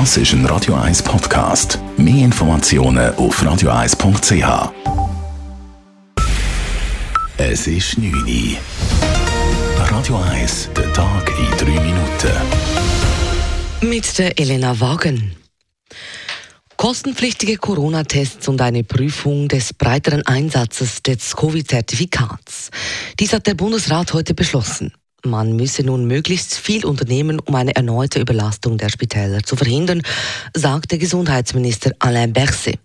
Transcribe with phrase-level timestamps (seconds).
[0.00, 1.78] Das ist ein Radio 1 Podcast.
[1.96, 4.72] Mehr Informationen auf radio1.ch.
[7.36, 8.56] Es ist 9 Uhr.
[9.88, 12.32] Radio 1, der Tag in 3 Minuten.
[13.82, 15.36] Mit der Elena Wagen.
[16.76, 22.70] Kostenpflichtige Corona-Tests und eine Prüfung des breiteren Einsatzes des Covid-Zertifikats.
[23.20, 24.92] Dies hat der Bundesrat heute beschlossen.
[25.26, 30.02] Man müsse nun möglichst viel unternehmen, um eine erneute Überlastung der Spitäler zu verhindern,
[30.54, 32.78] sagte Gesundheitsminister Alain Berset.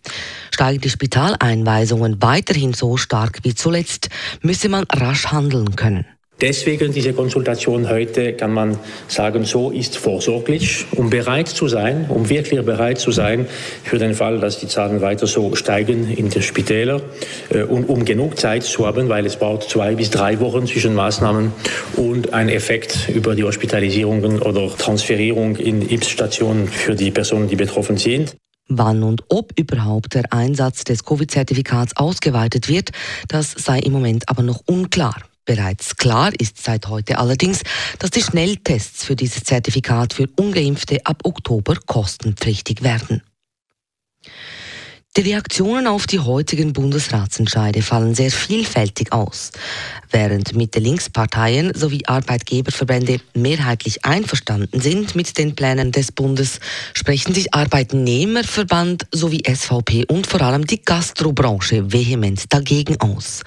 [0.50, 4.10] Steigen die Spitaleinweisungen weiterhin so stark wie zuletzt,
[4.42, 6.06] müsse man rasch handeln können.
[6.42, 8.80] Deswegen diese Konsultation heute, kann man
[9.10, 13.46] sagen, so ist vorsorglich, um bereit zu sein, um wirklich bereit zu sein
[13.84, 17.02] für den Fall, dass die Zahlen weiter so steigen in den Spitälern
[17.50, 20.96] äh, und um genug Zeit zu haben, weil es braucht zwei bis drei Wochen zwischen
[20.96, 21.52] Maßnahmen
[21.98, 27.98] und ein Effekt über die Hospitalisierungen oder Transferierung in Impfstationen für die Personen, die betroffen
[27.98, 28.38] sind.
[28.70, 32.92] Wann und ob überhaupt der Einsatz des Covid-Zertifikats ausgeweitet wird,
[33.28, 35.16] das sei im Moment aber noch unklar.
[35.50, 37.64] Bereits klar ist seit heute allerdings,
[37.98, 43.24] dass die Schnelltests für dieses Zertifikat für ungeimpfte ab Oktober kostenpflichtig werden.
[45.18, 49.52] Die Reaktionen auf die heutigen Bundesratsentscheide fallen sehr vielfältig aus.
[50.12, 56.60] Während Mitte-Links-Parteien sowie Arbeitgeberverbände mehrheitlich einverstanden sind mit den Plänen des Bundes,
[56.94, 63.42] sprechen sich Arbeitnehmerverband sowie SVP und vor allem die Gastrobranche vehement dagegen aus.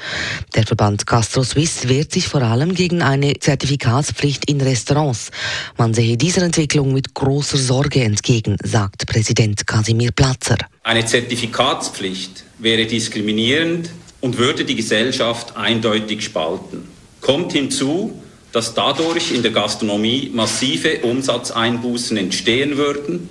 [0.57, 5.31] Der Verband Gastro Suisse wehrt sich vor allem gegen eine Zertifikatspflicht in Restaurants.
[5.79, 10.59] Man sehe dieser Entwicklung mit großer Sorge entgegen, sagt Präsident Kasimir Platzer.
[10.85, 16.89] Eine Zertifikatspflicht wäre diskriminierend und würde die Gesellschaft eindeutig spalten.
[17.21, 23.29] Kommt hinzu, dass dadurch in der Gastronomie massive Umsatzeinbußen entstehen würden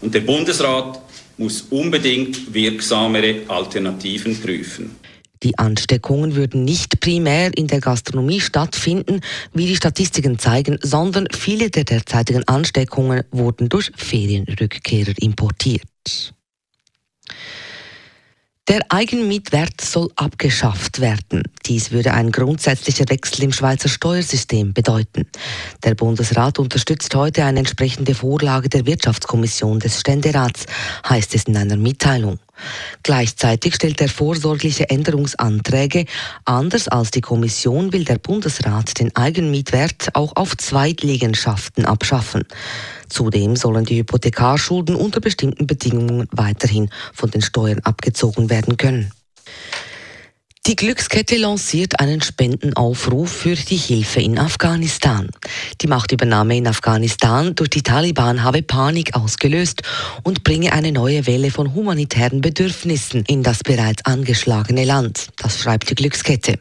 [0.00, 1.00] und der Bundesrat
[1.38, 4.94] muss unbedingt wirksamere Alternativen prüfen.
[5.42, 11.68] Die Ansteckungen würden nicht primär in der Gastronomie stattfinden, wie die Statistiken zeigen, sondern viele
[11.68, 15.82] der derzeitigen Ansteckungen wurden durch Ferienrückkehrer importiert.
[18.68, 21.42] Der Eigenmietwert soll abgeschafft werden.
[21.66, 25.26] Dies würde ein grundsätzlicher Wechsel im Schweizer Steuersystem bedeuten.
[25.82, 30.66] Der Bundesrat unterstützt heute eine entsprechende Vorlage der Wirtschaftskommission des Ständerats,
[31.08, 32.38] heißt es in einer Mitteilung.
[33.02, 36.06] Gleichzeitig stellt er vorsorgliche Änderungsanträge.
[36.44, 42.44] Anders als die Kommission will der Bundesrat den Eigenmietwert auch auf Zweitliegenschaften abschaffen.
[43.08, 49.12] Zudem sollen die Hypothekarschulden unter bestimmten Bedingungen weiterhin von den Steuern abgezogen werden können.
[50.68, 55.28] Die Glückskette lanciert einen Spendenaufruf für die Hilfe in Afghanistan.
[55.80, 59.82] Die Machtübernahme in Afghanistan durch die Taliban habe Panik ausgelöst
[60.22, 65.30] und bringe eine neue Welle von humanitären Bedürfnissen in das bereits angeschlagene Land.
[65.38, 66.60] Das schreibt die Glückskette.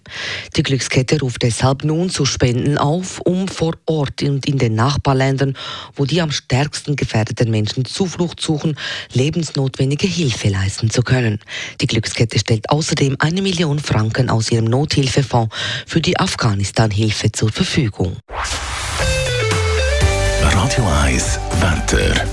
[0.55, 5.55] Die Glückskette ruft deshalb nun zu Spenden auf, um vor Ort und in den Nachbarländern,
[5.93, 8.75] wo die am stärksten gefährdeten Menschen Zuflucht suchen,
[9.13, 11.39] lebensnotwendige Hilfe leisten zu können.
[11.81, 15.53] Die Glückskette stellt außerdem eine Million Franken aus ihrem Nothilfefonds
[15.85, 18.15] für die Afghanistan-Hilfe zur Verfügung.
[20.41, 22.25] Radio 1 Wetter.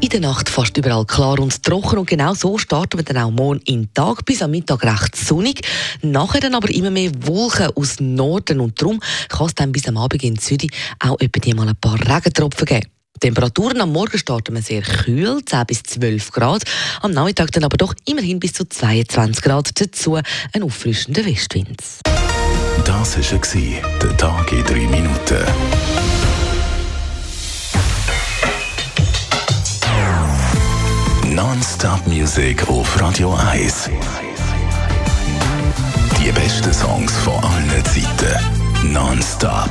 [0.00, 3.30] In der Nacht fast überall klar und trocken und genau so starten wir dann auch
[3.30, 5.60] morgen in den Tag bis am Mittag recht sonnig.
[6.02, 8.98] Nachher dann aber immer mehr Wolken aus Norden und darum
[9.28, 12.99] kann es dann bis am Abend in Zürich auch etwa mal ein paar Regentropfen geben.
[13.20, 16.62] Temperaturen am Morgen starten wir sehr kühl, 10 bis 12 Grad.
[17.02, 19.78] Am Nachmittag dann aber doch immerhin bis zu 22 Grad.
[19.78, 21.82] Dazu ein auffrischender Westwind.
[22.84, 25.44] Das war der Tag in 3 Minuten.
[31.26, 33.90] Non-Stop Music auf Radio 1.
[36.18, 38.92] Die besten Songs von allen Zeiten.
[38.92, 39.70] Non-Stop.